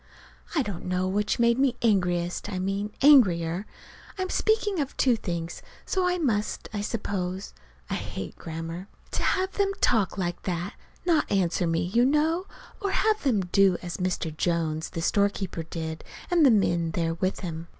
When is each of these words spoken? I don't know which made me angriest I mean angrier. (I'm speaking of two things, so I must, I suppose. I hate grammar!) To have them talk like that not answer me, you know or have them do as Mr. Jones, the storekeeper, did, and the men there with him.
I 0.55 0.63
don't 0.63 0.85
know 0.87 1.07
which 1.07 1.37
made 1.37 1.59
me 1.59 1.75
angriest 1.83 2.51
I 2.51 2.57
mean 2.57 2.91
angrier. 3.03 3.67
(I'm 4.17 4.31
speaking 4.31 4.79
of 4.79 4.97
two 4.97 5.15
things, 5.15 5.61
so 5.85 6.07
I 6.07 6.17
must, 6.17 6.67
I 6.73 6.81
suppose. 6.81 7.53
I 7.87 7.93
hate 7.93 8.35
grammar!) 8.35 8.87
To 9.11 9.21
have 9.21 9.51
them 9.51 9.71
talk 9.79 10.17
like 10.17 10.41
that 10.41 10.73
not 11.05 11.31
answer 11.31 11.67
me, 11.67 11.81
you 11.81 12.03
know 12.03 12.47
or 12.81 12.89
have 12.89 13.21
them 13.21 13.41
do 13.41 13.77
as 13.83 13.97
Mr. 13.97 14.35
Jones, 14.35 14.89
the 14.89 15.03
storekeeper, 15.03 15.61
did, 15.61 16.03
and 16.31 16.43
the 16.43 16.49
men 16.49 16.89
there 16.95 17.13
with 17.13 17.41
him. 17.41 17.67